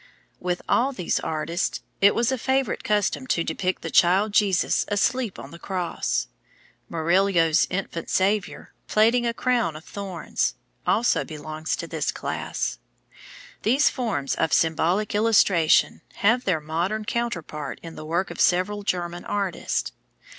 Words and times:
With 0.39 0.63
all 0.67 0.91
these 0.93 1.19
artists 1.19 1.83
it 2.01 2.15
was 2.15 2.31
a 2.31 2.37
favorite 2.39 2.83
custom 2.83 3.27
to 3.27 3.43
depict 3.43 3.83
the 3.83 3.91
child 3.91 4.33
Jesus 4.33 4.83
asleep 4.87 5.37
on 5.37 5.51
the 5.51 5.59
cross. 5.59 6.27
Murillo's 6.89 7.67
Infant 7.69 8.09
Saviour, 8.09 8.73
plaiting 8.87 9.27
a 9.27 9.33
crown 9.35 9.75
of 9.75 9.85
thorns, 9.85 10.55
also 10.87 11.23
belongs 11.23 11.75
to 11.75 11.85
this 11.85 12.11
class. 12.11 12.79
These 13.61 13.91
forms 13.91 14.33
of 14.33 14.53
symbolic 14.53 15.13
illustration 15.13 16.01
have 16.15 16.45
their 16.45 16.59
modern 16.59 17.05
counterpart 17.05 17.79
in 17.83 17.93
the 17.93 18.03
work 18.03 18.31
of 18.31 18.41
several 18.41 18.81
German 18.81 19.23
artists. 19.25 19.91